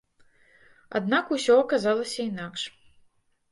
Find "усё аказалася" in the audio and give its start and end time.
1.37-2.21